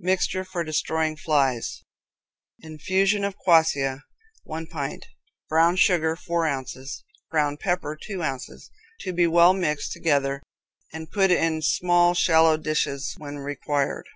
[0.00, 1.84] Mixture for Destroying Flies
[2.58, 4.02] Infusion of quassia,
[4.42, 5.06] one pint;
[5.48, 8.72] brown sugar, four ounces; ground pepper, two ounces.
[9.02, 10.42] To be well mixed together,
[10.92, 14.06] and put in small, shallow dishes when required.